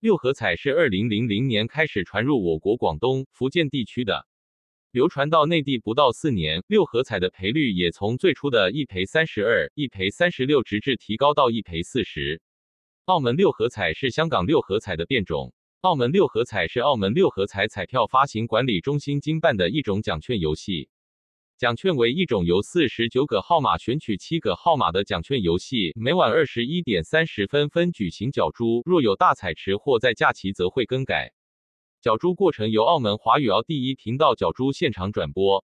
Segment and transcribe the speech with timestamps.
[0.00, 4.26] 六合彩是二零零零年开始传入我国广东、福建地区的，
[4.92, 12.40] 流传到内地不到四年，六合彩的赔率也从最初的一赔三十二、一赔三十六，直至提高到一赔四十。
[13.04, 15.52] 澳门六合彩是香港六合彩的变种。
[15.82, 20.88] 澳门六合彩是澳门六合彩彩票发行管理中心经办的一种奖券游戏。
[21.60, 31.34] 奖券为一种由四十九个号码选取七个号码的奖券游戏，每晚二十一点三十分分举行角逐，若有大彩池或在假期则会更改。
[32.00, 35.62] 角逐过程由澳门华语澳第一频道角逐现场转播。